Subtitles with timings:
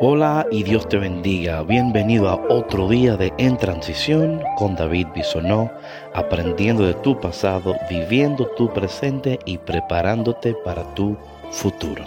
[0.00, 1.64] Hola y Dios te bendiga.
[1.64, 5.72] Bienvenido a otro día de En Transición con David Bisonó,
[6.14, 11.16] aprendiendo de tu pasado, viviendo tu presente y preparándote para tu
[11.50, 12.04] futuro.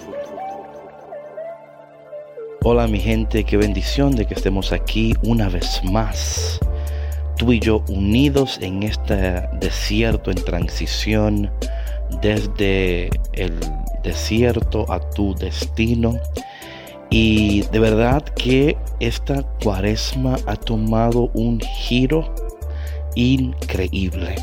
[2.64, 6.62] Hola mi gente, qué bendición de que estemos aquí una vez más.
[7.36, 11.52] Tú y yo unidos en este desierto en transición
[12.22, 13.60] desde el
[14.02, 16.18] desierto a tu destino
[17.12, 22.34] y de verdad que esta cuaresma ha tomado un giro
[23.16, 24.36] increíble.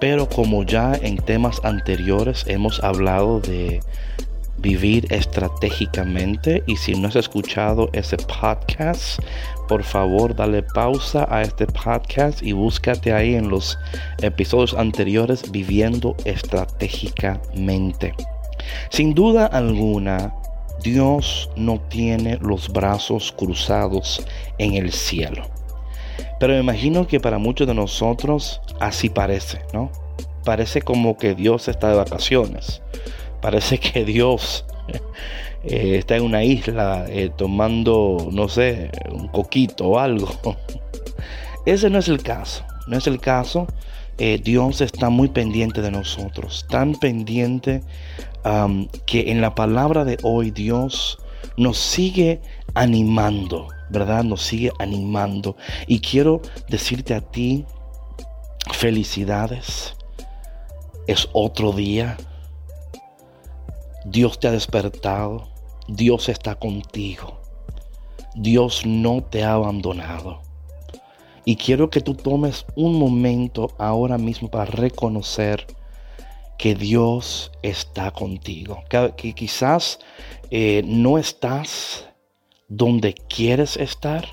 [0.00, 3.80] Pero como ya en temas anteriores hemos hablado de
[4.56, 9.20] vivir estratégicamente y si no has escuchado ese podcast,
[9.68, 13.78] por favor dale pausa a este podcast y búscate ahí en los
[14.22, 18.14] episodios anteriores viviendo estratégicamente.
[18.90, 20.32] Sin duda alguna,
[20.82, 24.24] Dios no tiene los brazos cruzados
[24.58, 25.44] en el cielo.
[26.38, 29.90] Pero me imagino que para muchos de nosotros así parece, ¿no?
[30.44, 32.80] Parece como que Dios está de vacaciones.
[33.40, 34.64] Parece que Dios
[35.64, 40.28] eh, está en una isla eh, tomando, no sé, un coquito o algo.
[41.66, 42.64] Ese no es el caso.
[42.86, 43.66] No es el caso.
[44.18, 46.66] Eh, Dios está muy pendiente de nosotros.
[46.68, 47.82] Tan pendiente
[49.04, 51.18] que en la palabra de hoy Dios
[51.58, 52.40] nos sigue
[52.74, 54.24] animando, ¿verdad?
[54.24, 55.56] Nos sigue animando.
[55.86, 57.66] Y quiero decirte a ti,
[58.72, 59.94] felicidades.
[61.06, 62.16] Es otro día.
[64.04, 65.48] Dios te ha despertado.
[65.88, 67.40] Dios está contigo.
[68.34, 70.47] Dios no te ha abandonado.
[71.48, 75.66] Y quiero que tú tomes un momento ahora mismo para reconocer
[76.58, 78.82] que Dios está contigo.
[78.90, 79.98] Que, quizás
[80.50, 82.04] eh, no estás
[82.68, 84.28] donde quieres estar,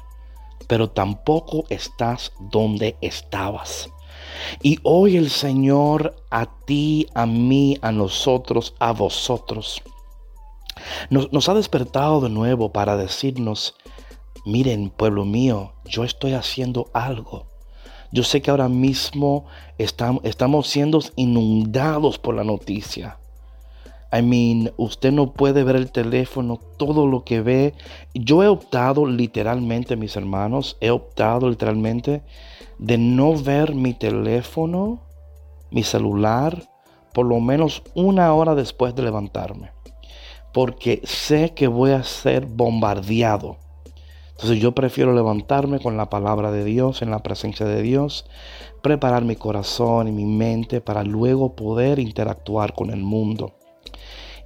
[0.68, 3.90] pero tampoco estás donde estabas.
[4.62, 9.82] Y hoy el Señor a ti, a mí, a nosotros, a vosotros,
[11.10, 13.74] nos, nos ha despertado de nuevo para decirnos,
[14.46, 17.48] miren pueblo mío, yo estoy haciendo algo
[18.16, 19.46] yo sé que ahora mismo
[19.78, 23.18] estamos, siendo inundados por la noticia.
[24.14, 27.74] I mean, usted no puede ver el teléfono, todo lo que ve.
[28.14, 32.22] Yo he optado literalmente, mis hermanos, he optado literalmente
[32.78, 35.02] de no ver mi teléfono,
[35.70, 36.70] mi celular,
[37.14, 39.72] por lo menos una hora después de levantarme.
[40.54, 43.58] Porque sé que voy a ser bombardeado
[44.36, 48.26] entonces yo prefiero levantarme con la palabra de Dios, en la presencia de Dios,
[48.82, 53.54] preparar mi corazón y mi mente para luego poder interactuar con el mundo.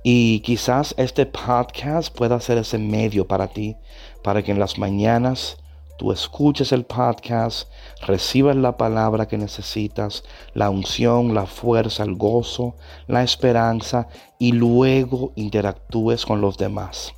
[0.04, 3.78] Y quizás este podcast pueda ser ese medio para ti,
[4.24, 5.58] para que en las mañanas
[5.98, 7.68] tú escuches el podcast,
[8.06, 10.24] recibas la palabra que necesitas,
[10.54, 12.76] la unción, la fuerza, el gozo,
[13.08, 14.08] la esperanza
[14.38, 17.14] y luego interactúes con los demás.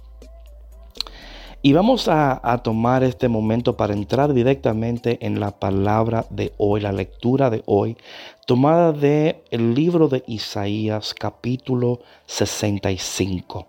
[1.63, 6.91] Y vamos a, tomar este momento para entrar directamente en la palabra de hoy, la
[6.91, 7.97] lectura de hoy,
[8.47, 13.67] tomada del el libro de Isaías capítulo 65.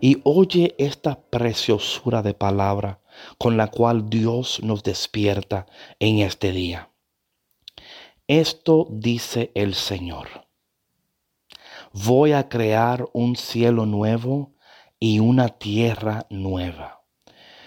[0.00, 3.00] Y oye esta preciosura de palabra
[3.36, 5.66] con la cual Dios nos despierta
[6.00, 6.88] en este día.
[8.28, 10.46] Esto dice el Señor.
[11.92, 14.54] Voy a crear un cielo nuevo
[14.98, 16.95] y una tierra nueva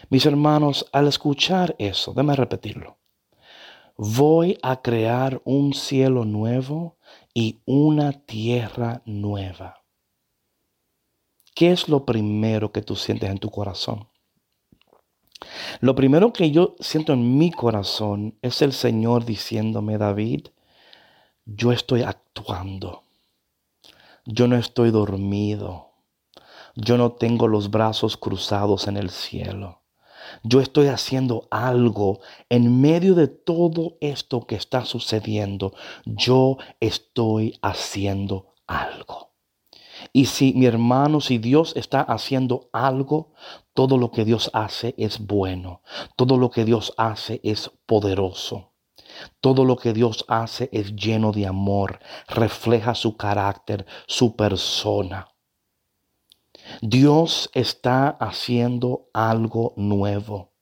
[0.10, 2.98] mis hermanos, al escuchar eso, déme repetirlo.
[3.98, 6.98] Voy a crear un cielo nuevo
[7.34, 9.84] y una tierra nueva.
[11.54, 14.08] ¿Qué es lo primero que tú sientes en tu corazón?
[15.82, 20.48] Lo primero que yo siento en mi corazón es el Señor diciéndome, David,
[21.46, 23.04] yo estoy actuando.
[24.26, 25.92] Yo no estoy dormido.
[26.76, 29.79] Yo no tengo los brazos cruzados en el cielo.
[30.44, 35.74] Yo estoy haciendo algo en medio de todo esto que está sucediendo.
[36.06, 39.30] Yo estoy haciendo algo.
[40.14, 43.34] Y si mi hermano, si Dios está haciendo algo,
[43.74, 45.82] todo lo que Dios hace es bueno.
[46.16, 48.70] Todo lo que Dios hace es poderoso.
[49.42, 55.29] Todo lo que Dios hace es lleno de amor, refleja su carácter, su persona.
[56.82, 60.54] Dios está haciendo algo nuevo.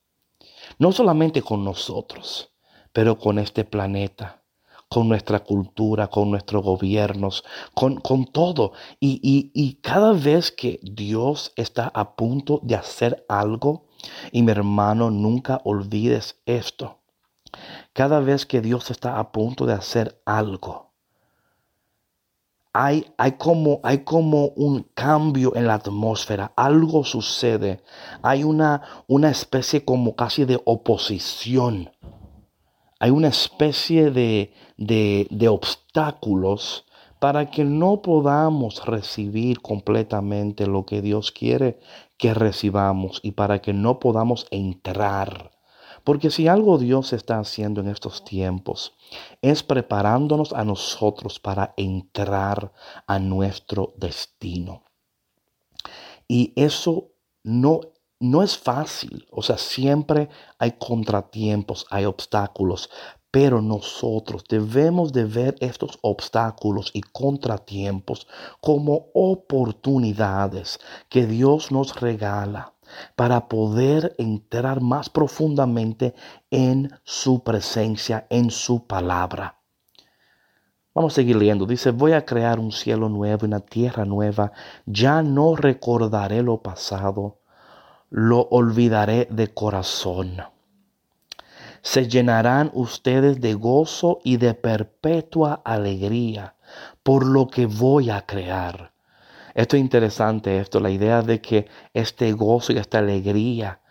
[0.80, 2.54] No solamente con nosotros,
[2.94, 4.44] pero con este planeta,
[4.90, 7.44] con nuestra cultura, con nuestros gobiernos,
[7.74, 8.74] con, con todo.
[9.00, 13.88] Y, y, y cada vez que Dios está a punto de hacer algo,
[14.32, 17.00] y mi hermano, nunca olvides esto.
[17.94, 20.87] Cada vez que Dios está a punto de hacer algo,
[22.80, 27.82] hay, hay, como, hay como un cambio en la atmósfera, algo sucede,
[28.22, 31.90] hay una, una especie como casi de oposición,
[33.00, 36.86] hay una especie de, de, de obstáculos
[37.18, 41.80] para que no podamos recibir completamente lo que Dios quiere
[42.20, 45.57] que recibamos y para que no podamos entrar
[46.08, 48.94] porque si algo Dios está haciendo en estos tiempos
[49.42, 52.72] es preparándonos a nosotros para entrar
[53.08, 54.86] a nuestro destino.
[56.26, 57.10] Y eso
[57.44, 57.82] no,
[58.22, 59.28] no es fácil.
[59.32, 62.90] O sea, siempre hay contratiempos, hay obstáculos.
[63.30, 68.28] Pero nosotros debemos de ver estos obstáculos y contratiempos
[68.62, 72.77] como oportunidades que Dios nos regala
[73.16, 76.16] para poder entrar más profundamente
[76.52, 79.58] en su presencia, en su palabra.
[80.94, 81.66] Vamos a seguir leyendo.
[81.66, 84.52] Dice, voy a crear un cielo nuevo y una tierra nueva.
[84.86, 87.40] Ya no recordaré lo pasado,
[88.10, 90.38] lo olvidaré de corazón.
[91.84, 96.56] Se llenarán ustedes de gozo y de perpetua alegría
[97.04, 98.97] por lo que voy a crear
[99.58, 103.82] esto es interesante, esto, la idea de que este gozo y esta alegría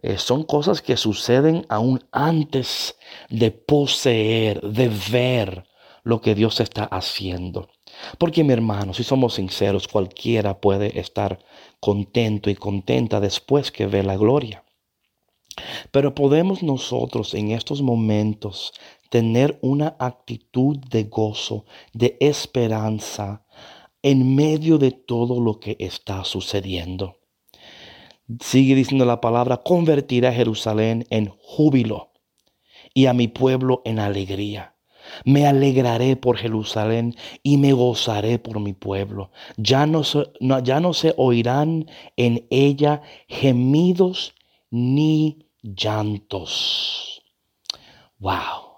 [0.00, 2.96] eh, son cosas que suceden aún antes
[3.28, 5.64] de poseer, de ver
[6.04, 7.68] lo que Dios está haciendo.
[8.16, 11.44] Porque mi hermano, si somos sinceros, cualquiera puede estar
[11.80, 14.64] contento y contenta después que ve la gloria.
[15.90, 18.72] Pero podemos nosotros en estos momentos
[19.10, 23.44] tener una actitud de gozo, de esperanza,
[24.02, 27.18] en medio de todo lo que está sucediendo.
[28.40, 32.12] Sigue diciendo la palabra, convertiré a Jerusalén en júbilo
[32.94, 34.76] y a mi pueblo en alegría.
[35.24, 39.30] Me alegraré por Jerusalén y me gozaré por mi pueblo.
[39.56, 40.30] Ya no, se,
[40.62, 41.86] ya no se oirán
[42.16, 44.34] en ella gemidos
[44.70, 47.22] ni llantos.
[48.18, 48.70] Wow.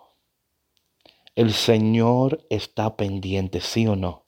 [1.34, 4.21] El Señor está pendiente, ¿sí o no?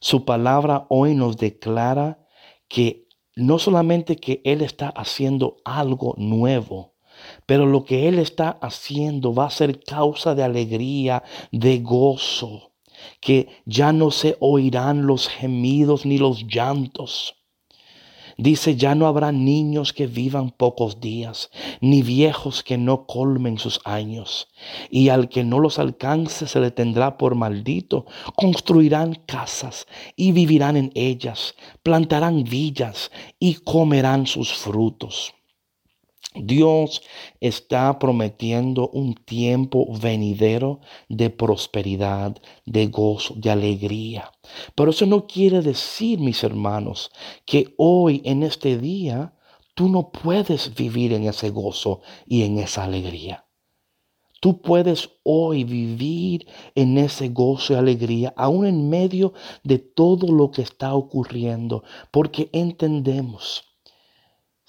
[0.00, 2.26] Su palabra hoy nos declara
[2.68, 3.06] que
[3.36, 6.94] no solamente que Él está haciendo algo nuevo,
[7.44, 12.72] pero lo que Él está haciendo va a ser causa de alegría, de gozo,
[13.20, 17.39] que ya no se oirán los gemidos ni los llantos
[18.40, 21.50] Dice, ya no habrá niños que vivan pocos días,
[21.82, 24.48] ni viejos que no colmen sus años.
[24.90, 28.06] Y al que no los alcance se le tendrá por maldito.
[28.36, 35.34] Construirán casas y vivirán en ellas, plantarán villas y comerán sus frutos.
[36.34, 37.02] Dios
[37.40, 40.78] está prometiendo un tiempo venidero
[41.08, 44.30] de prosperidad, de gozo, de alegría.
[44.76, 47.10] Pero eso no quiere decir, mis hermanos,
[47.44, 49.34] que hoy en este día
[49.74, 53.46] tú no puedes vivir en ese gozo y en esa alegría.
[54.40, 56.46] Tú puedes hoy vivir
[56.76, 59.34] en ese gozo y alegría, aún en medio
[59.64, 61.82] de todo lo que está ocurriendo,
[62.12, 63.69] porque entendemos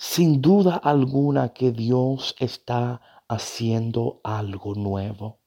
[0.03, 5.37] sin duda alguna que Dios está haciendo algo nuevo.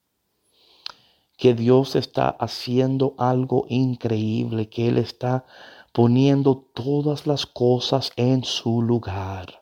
[1.35, 5.43] Que Dios está haciendo algo increíble, que Él está
[5.91, 9.61] poniendo todas las cosas en su lugar.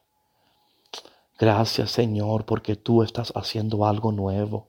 [1.39, 4.67] Gracias Señor porque tú estás haciendo algo nuevo,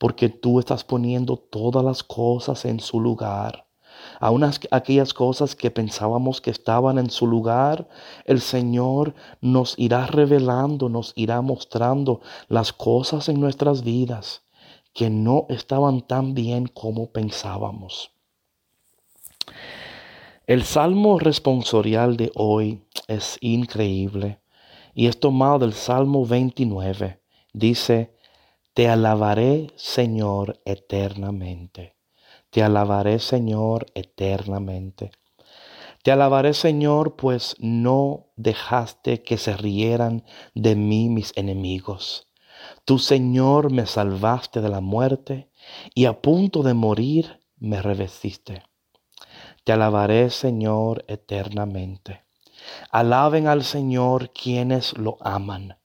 [0.00, 3.69] porque tú estás poniendo todas las cosas en su lugar.
[4.20, 7.88] Aún aquellas cosas que pensábamos que estaban en su lugar,
[8.26, 14.42] el Señor nos irá revelando, nos irá mostrando las cosas en nuestras vidas
[14.92, 18.12] que no estaban tan bien como pensábamos.
[20.46, 24.40] El salmo responsorial de hoy es increíble
[24.94, 27.22] y es tomado del Salmo 29.
[27.54, 28.14] Dice,
[28.74, 31.99] Te alabaré, Señor, eternamente.
[32.50, 35.12] Te alabaré, Señor, eternamente.
[36.02, 42.26] Te alabaré, Señor, pues no dejaste que se rieran de mí mis enemigos.
[42.84, 45.50] Tú, Señor, me salvaste de la muerte
[45.94, 48.64] y a punto de morir me revestiste.
[49.62, 52.24] Te alabaré, Señor, eternamente.
[52.90, 55.79] Alaben al Señor quienes lo aman.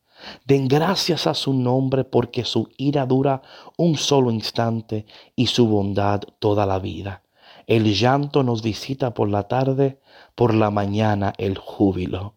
[0.45, 3.41] Den gracias a su nombre porque su ira dura
[3.77, 5.05] un solo instante
[5.35, 7.23] y su bondad toda la vida.
[7.67, 9.99] El llanto nos visita por la tarde,
[10.35, 12.35] por la mañana el júbilo.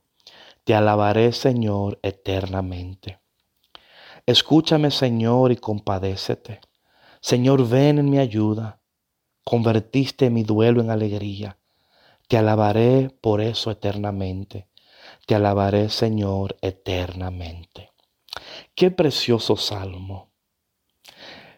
[0.64, 3.18] Te alabaré, Señor, eternamente.
[4.26, 6.60] Escúchame, Señor, y compadécete.
[7.20, 8.80] Señor, ven en mi ayuda.
[9.44, 11.58] Convertiste mi duelo en alegría.
[12.28, 14.68] Te alabaré por eso eternamente.
[15.28, 17.90] Te alabaré, Señor, eternamente.
[18.74, 20.32] Qué precioso salmo.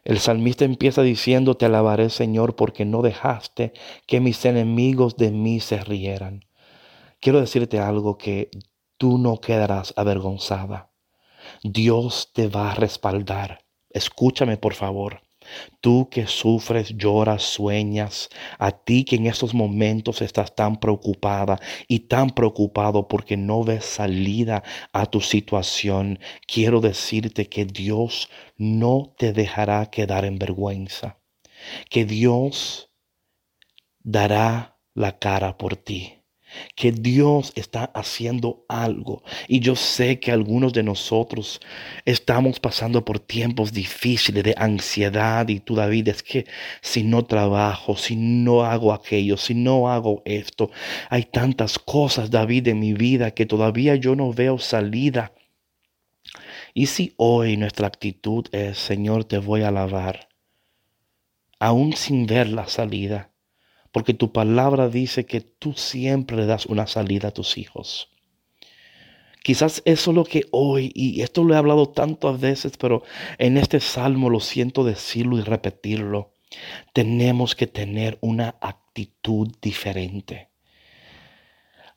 [0.02, 3.72] El salmista empieza diciendo, te alabaré, Señor, porque no dejaste
[4.08, 6.46] que mis enemigos de mí se rieran.
[7.20, 8.50] Quiero decirte algo que
[8.96, 10.90] tú no quedarás avergonzada.
[11.62, 13.66] Dios te va a respaldar.
[13.88, 15.22] Escúchame, por favor.
[15.80, 18.28] Tú que sufres, lloras, sueñas,
[18.58, 23.84] a ti que en estos momentos estás tan preocupada y tan preocupado porque no ves
[23.84, 31.18] salida a tu situación, quiero decirte que Dios no te dejará quedar en vergüenza,
[31.88, 32.90] que Dios
[34.02, 36.19] dará la cara por ti
[36.74, 39.22] que Dios está haciendo algo.
[39.48, 41.60] Y yo sé que algunos de nosotros
[42.04, 46.46] estamos pasando por tiempos difíciles de ansiedad y tú David es que
[46.80, 50.70] si no trabajo, si no hago aquello, si no hago esto,
[51.08, 55.32] hay tantas cosas David en mi vida que todavía yo no veo salida.
[56.74, 60.28] Y si hoy nuestra actitud es, Señor, te voy a alabar,
[61.58, 63.29] aún sin ver la salida,
[63.92, 68.10] porque tu palabra dice que tú siempre das una salida a tus hijos.
[69.42, 73.02] Quizás eso es lo que hoy, y esto lo he hablado tantas veces, pero
[73.38, 76.34] en este salmo lo siento decirlo y repetirlo,
[76.92, 80.49] tenemos que tener una actitud diferente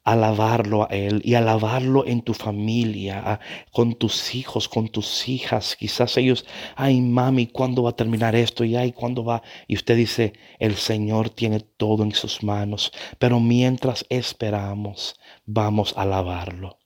[0.04, 3.40] alabarlo a Él y alabarlo en tu familia,
[3.72, 5.76] con tus hijos, con tus hijas.
[5.76, 6.46] Quizás ellos,
[6.76, 8.64] ay mami, ¿cuándo va a terminar esto?
[8.64, 9.42] Y ay, ¿cuándo va?
[9.68, 16.02] Y usted dice, el Señor tiene todo en sus manos, pero mientras esperamos, vamos a
[16.02, 16.80] alabarlo.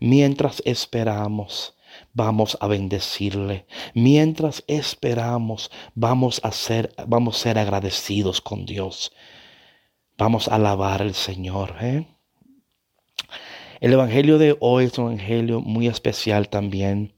[0.00, 1.74] Mientras esperamos,
[2.12, 3.66] vamos a bendecirle.
[3.94, 9.12] Mientras esperamos, vamos a ser, vamos a ser agradecidos con Dios.
[10.16, 11.76] Vamos a alabar al Señor.
[11.80, 12.13] ¿eh?
[13.84, 17.12] El Evangelio de hoy es un Evangelio muy especial también.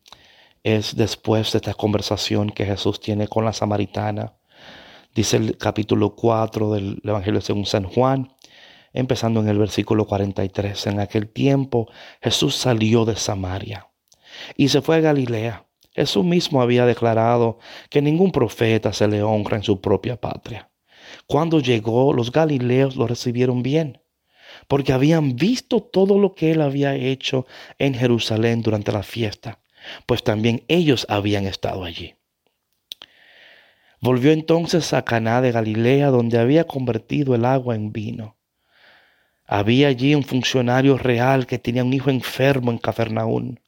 [0.65, 4.35] Es después de esta conversación que Jesús tiene con la samaritana.
[5.15, 8.35] Dice el capítulo 4 del Evangelio según San Juan,
[8.93, 10.89] empezando en el versículo 43.
[10.89, 11.89] En aquel tiempo
[12.21, 13.89] Jesús salió de Samaria
[14.57, 15.67] y se fue a Galilea.
[15.95, 17.59] Jesús mismo había declarado
[17.91, 20.71] que ningún profeta se le honra en su propia patria.
[21.27, 24.01] Cuando llegó, los galileos lo recibieron bien
[24.69, 27.47] porque habían visto todo lo que él había hecho
[27.79, 29.61] en Jerusalén durante la fiesta,
[30.07, 32.15] pues también ellos habían estado allí.
[34.01, 38.37] Volvió entonces a Caná de Galilea, donde había convertido el agua en vino.
[39.47, 43.61] Había allí un funcionario real que tenía un hijo enfermo en Cafarnaún.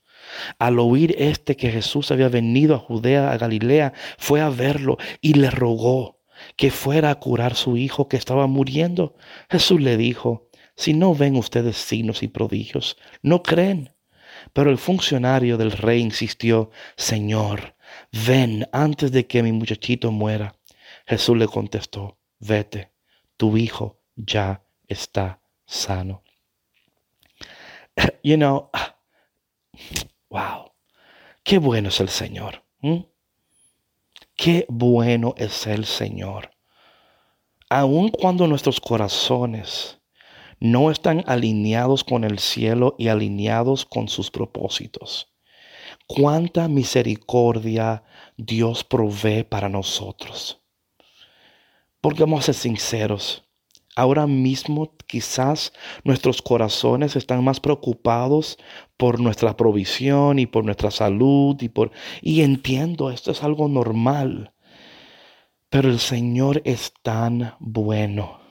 [0.59, 5.35] Al oír este que Jesús había venido a Judea, a Galilea, fue a verlo y
[5.35, 6.19] le rogó
[6.57, 9.15] que fuera a curar su hijo que estaba muriendo.
[9.51, 10.48] Jesús le dijo,
[10.79, 13.93] si no ven ustedes signos y prodigios, no creen.
[14.53, 17.75] Pero el funcionario del rey insistió, Señor,
[18.13, 20.55] ven antes de que mi muchachito muera.
[21.05, 22.93] Jesús le contestó, vete,
[23.37, 26.23] tu hijo ya está sano.
[28.23, 28.71] You know,
[30.31, 30.71] wow,
[31.43, 32.63] qué bueno es el Señor.
[34.37, 36.53] Qué bueno es el Señor.
[37.69, 39.98] Aun cuando nuestros corazones
[40.61, 45.33] no están alineados con el cielo y alineados con sus propósitos.
[46.07, 48.03] Cuánta misericordia
[48.37, 50.61] Dios provee para nosotros.
[52.01, 53.45] Porque vamos a ser sinceros,
[53.97, 55.73] ahora mismo quizás
[56.05, 58.59] nuestros corazones están más preocupados
[58.97, 61.91] por nuestra provisión y por nuestra salud y por
[62.23, 64.53] y entiendo, esto es algo normal.
[65.69, 68.48] Pero el Señor es tan bueno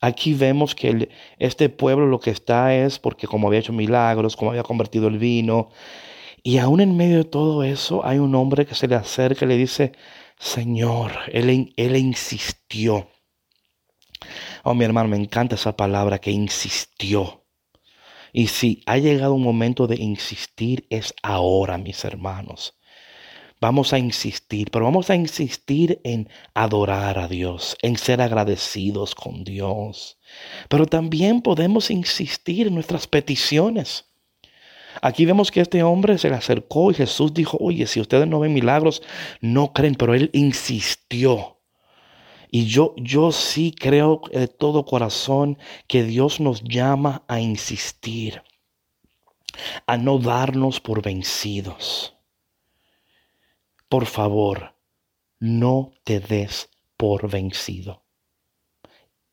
[0.00, 4.50] Aquí vemos que este pueblo lo que está es porque como había hecho milagros, como
[4.50, 5.70] había convertido el vino,
[6.42, 9.48] y aún en medio de todo eso hay un hombre que se le acerca y
[9.48, 9.92] le dice,
[10.38, 13.08] Señor, él, él insistió.
[14.62, 17.44] Oh, mi hermano, me encanta esa palabra que insistió.
[18.32, 22.75] Y si ha llegado un momento de insistir, es ahora, mis hermanos.
[23.58, 29.44] Vamos a insistir, pero vamos a insistir en adorar a Dios, en ser agradecidos con
[29.44, 30.18] Dios.
[30.68, 34.04] Pero también podemos insistir en nuestras peticiones.
[35.00, 38.40] Aquí vemos que este hombre se le acercó y Jesús dijo, oye, si ustedes no
[38.40, 39.02] ven milagros,
[39.40, 41.58] no creen, pero él insistió.
[42.50, 48.42] Y yo, yo sí creo de todo corazón que Dios nos llama a insistir,
[49.86, 52.15] a no darnos por vencidos.
[53.88, 54.74] Por favor,
[55.38, 58.02] no te des por vencido.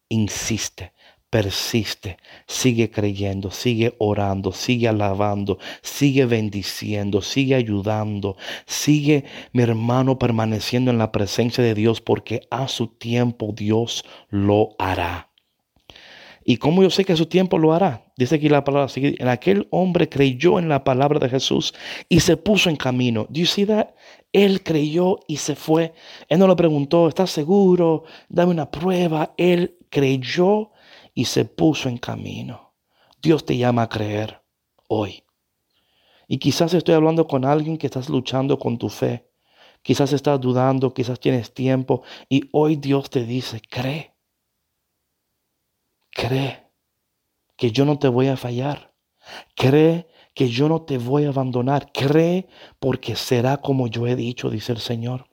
[0.09, 0.93] Insiste,
[1.31, 10.91] persiste, sigue creyendo, sigue orando, sigue alabando, sigue bendiciendo, sigue ayudando, sigue, mi hermano, permaneciendo
[10.91, 15.31] en la presencia de Dios porque a su tiempo Dios lo hará.
[16.45, 18.11] ¿Y cómo yo sé que a su tiempo lo hará?
[18.17, 21.73] Dice aquí la palabra, en aquel hombre creyó en la palabra de Jesús
[22.09, 23.25] y se puso en camino.
[23.29, 23.95] Do you see that?
[24.33, 25.93] Él creyó y se fue.
[26.27, 28.03] Él no le preguntó, ¿estás seguro?
[28.27, 29.33] Dame una prueba.
[29.37, 30.71] Él creyó
[31.13, 32.73] y se puso en camino.
[33.21, 34.43] Dios te llama a creer
[34.89, 35.23] hoy.
[36.27, 39.29] Y quizás estoy hablando con alguien que estás luchando con tu fe.
[39.83, 44.15] Quizás estás dudando, quizás tienes tiempo y hoy Dios te dice, cree.
[46.09, 46.71] Cree
[47.55, 48.93] que yo no te voy a fallar.
[49.55, 51.91] Cree que yo no te voy a abandonar.
[51.93, 52.47] Cree
[52.79, 55.27] porque será como yo he dicho, dice el Señor.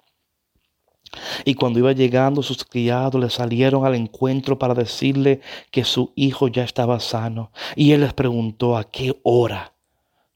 [1.45, 5.41] Y cuando iba llegando, sus criados le salieron al encuentro para decirle
[5.71, 7.51] que su hijo ya estaba sano.
[7.75, 9.75] Y él les preguntó a qué hora.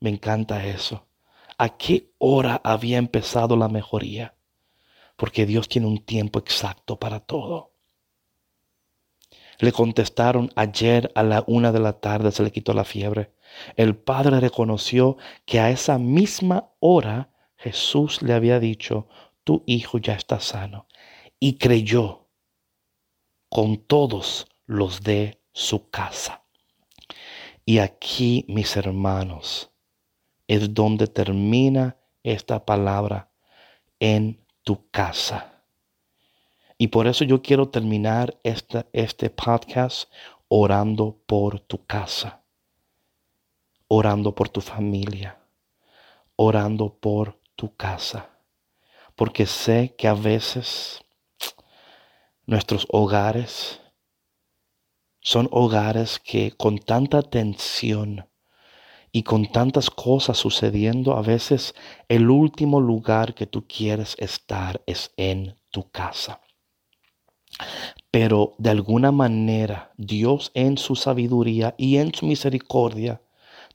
[0.00, 1.06] Me encanta eso.
[1.58, 4.34] ¿A qué hora había empezado la mejoría?
[5.16, 7.70] Porque Dios tiene un tiempo exacto para todo.
[9.60, 13.33] Le contestaron ayer a la una de la tarde se le quitó la fiebre.
[13.76, 19.08] El padre reconoció que a esa misma hora Jesús le había dicho,
[19.44, 20.86] tu hijo ya está sano.
[21.38, 22.28] Y creyó
[23.48, 26.44] con todos los de su casa.
[27.64, 29.70] Y aquí, mis hermanos,
[30.46, 33.30] es donde termina esta palabra
[34.00, 35.62] en tu casa.
[36.76, 40.10] Y por eso yo quiero terminar esta, este podcast
[40.48, 42.43] orando por tu casa,
[43.88, 45.38] orando por tu familia,
[46.36, 48.34] orando por tu casa
[49.14, 51.00] porque sé que a veces
[52.46, 53.80] nuestros hogares
[55.20, 58.28] son hogares que con tanta tensión
[59.10, 61.74] y con tantas cosas sucediendo, a veces
[62.08, 66.40] el último lugar que tú quieres estar es en tu casa.
[68.10, 73.22] Pero de alguna manera Dios en su sabiduría y en su misericordia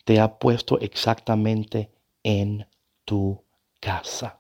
[0.10, 1.92] te ha puesto exactamente
[2.24, 2.66] en
[3.06, 3.44] tu
[3.80, 4.40] casa.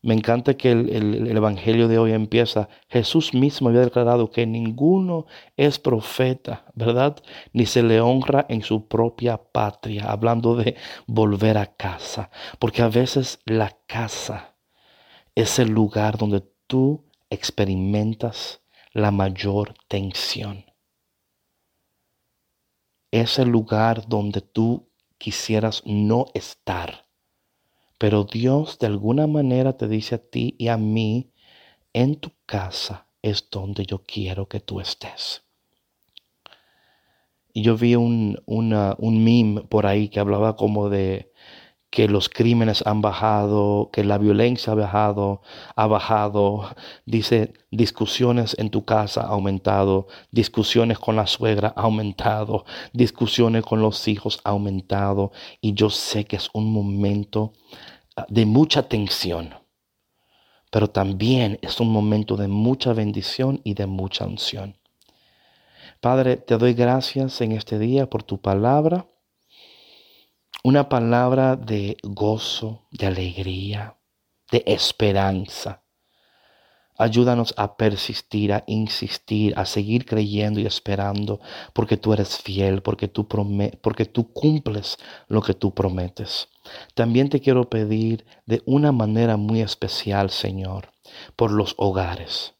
[0.00, 2.70] Me encanta que el, Evangelio de hoy empieza.
[2.88, 5.26] Jesús mismo había declarado que ninguno
[5.58, 7.22] es profeta, ¿verdad?
[7.52, 12.30] Ni se le honra en su propia patria, hablando de volver a casa.
[12.58, 14.54] Porque a veces la casa
[15.34, 18.62] es el lugar donde tú experimentas
[18.94, 20.69] la mayor tensión.
[23.10, 27.10] Es el lugar donde tú quisieras no estar
[28.00, 31.34] pero Dios de alguna manera te dice a ti y a mí,
[31.92, 35.42] en tu casa es donde yo quiero que tú estés.
[37.52, 41.30] Y yo vi un, un meme por ahí que hablaba como de
[41.90, 45.42] que los crímenes han bajado, que la violencia ha bajado,
[45.74, 46.70] ha bajado.
[47.04, 53.82] Dice, discusiones en tu casa ha aumentado, discusiones con la suegra ha aumentado, discusiones con
[53.82, 55.32] los hijos ha aumentado.
[55.60, 57.52] Y yo sé que es un momento
[58.16, 59.54] ah, de mucha tensión,
[60.70, 64.76] pero también es un momento de mucha bendición y de mucha unción.
[66.00, 69.09] Padre, te doy gracias en este día por tu palabra
[70.62, 73.96] una palabra de gozo, de alegría,
[74.50, 75.82] de esperanza.
[76.98, 81.40] Ayúdanos a persistir, a insistir, a seguir creyendo y esperando,
[81.72, 83.26] porque tú eres fiel, porque tú,
[83.80, 86.48] porque tú cumples lo que tú prometes.
[86.94, 90.92] También te quiero pedir de una manera muy especial, Señor,
[91.36, 92.52] por los hogares.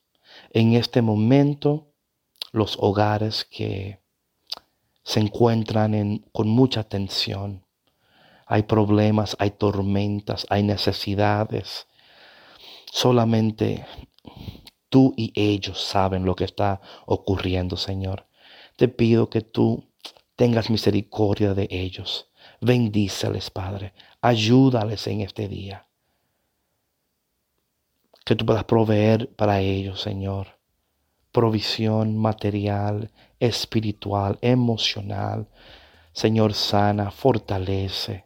[0.52, 1.92] En este momento,
[2.50, 4.00] los hogares que
[5.02, 7.66] se encuentran con mucha tensión,
[8.50, 11.86] hay problemas, hay tormentas, hay necesidades.
[12.90, 13.86] Solamente
[14.88, 18.26] tú y ellos saben lo que está ocurriendo, Señor.
[18.76, 19.88] Te pido que tú
[20.36, 22.28] tengas misericordia de ellos.
[22.60, 23.94] Bendíceles, Padre.
[24.20, 25.86] Ayúdales en este día.
[28.24, 30.58] Que tú puedas proveer para ellos, Señor.
[31.32, 35.48] Provisión material, espiritual, emocional
[36.12, 38.24] Señor, sana, fortalece.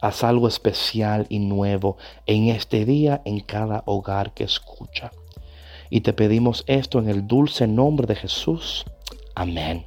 [0.00, 5.10] Haz algo especial y nuevo en este día en cada hogar que escucha.
[5.90, 8.84] Y te pedimos esto en el dulce nombre de Jesús.
[9.34, 9.84] Amén.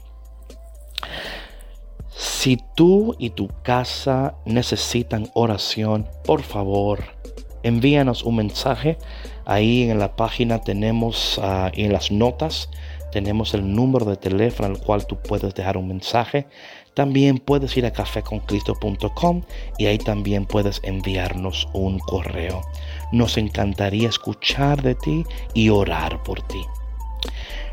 [2.09, 7.03] Si tú y tu casa necesitan oración, por favor,
[7.63, 8.97] envíanos un mensaje.
[9.45, 12.69] Ahí en la página tenemos, uh, en las notas,
[13.11, 16.47] tenemos el número de teléfono al cual tú puedes dejar un mensaje.
[16.93, 19.41] También puedes ir a cafeconcristo.com
[19.77, 22.61] y ahí también puedes enviarnos un correo.
[23.11, 25.23] Nos encantaría escuchar de ti
[25.53, 26.61] y orar por ti.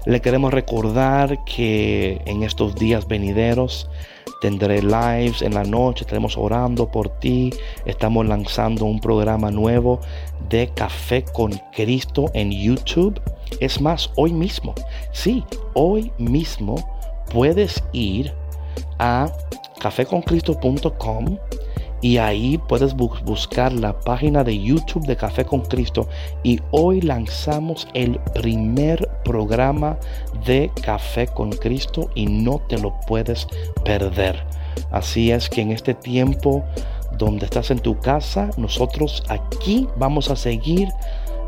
[0.07, 3.91] Le queremos recordar que en estos días venideros
[4.41, 7.53] tendré lives en la noche, estaremos orando por ti.
[7.85, 10.01] Estamos lanzando un programa nuevo
[10.49, 13.21] de Café con Cristo en YouTube.
[13.61, 14.75] Es más, hoy mismo,
[15.13, 15.43] sí,
[15.75, 16.77] hoy mismo
[17.33, 18.33] puedes ir
[18.99, 19.31] a
[19.81, 21.39] cafeconcristo.com
[22.01, 26.09] y ahí puedes buscar la página de YouTube de Café con Cristo
[26.45, 29.99] y hoy lanzamos el primer programa
[30.47, 33.49] de Café con Cristo y no te lo puedes
[33.85, 34.45] perder.
[34.93, 36.65] Así es que en este tiempo
[37.19, 40.89] donde estás en tu casa, nosotros aquí vamos a seguir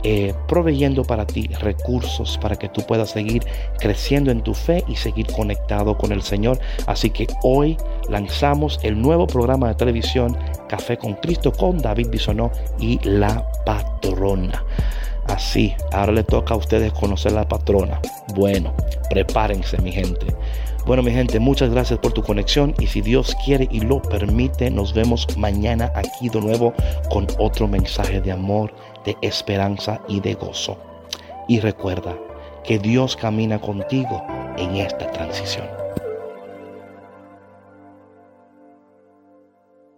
[0.02, 3.42] eh, proveyendo para ti recursos para que tú puedas seguir
[3.78, 6.58] creciendo en tu fe y seguir conectado con el Señor.
[6.86, 7.76] Así que hoy
[8.08, 10.36] lanzamos el nuevo programa de televisión
[10.68, 14.64] Café con Cristo con David Bisonó y la patrona.
[15.26, 18.00] Así, ahora le toca a ustedes conocer la patrona.
[18.34, 18.72] Bueno,
[19.10, 20.26] prepárense mi gente.
[20.86, 24.70] Bueno, mi gente, muchas gracias por tu conexión y si Dios quiere y lo permite,
[24.70, 26.72] nos vemos mañana aquí de nuevo
[27.10, 28.72] con otro mensaje de amor,
[29.04, 30.76] de esperanza y de gozo.
[31.48, 32.16] Y recuerda
[32.64, 34.22] que Dios camina contigo
[34.56, 35.66] en esta transición.